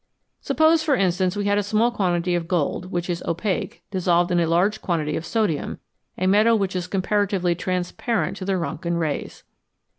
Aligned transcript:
Suppose, 0.39 0.81
for 0.81 0.95
instance, 0.95 1.35
we 1.35 1.45
had 1.45 1.59
a 1.59 1.61
small 1.61 1.91
quantity 1.91 2.33
of 2.33 2.47
gold, 2.47 2.87
which 2.91 3.07
is 3.07 3.21
opaque, 3.27 3.83
dissolved 3.91 4.31
in 4.31 4.39
a 4.39 4.47
large 4.47 4.81
quantity 4.81 5.15
of 5.15 5.27
sodium, 5.27 5.77
a 6.17 6.25
metal 6.25 6.57
which 6.57 6.75
is 6.75 6.87
comparatively 6.87 7.53
transparent 7.53 8.35
to 8.37 8.45
the 8.45 8.53
Rontgen 8.53 8.97
rays. 8.97 9.43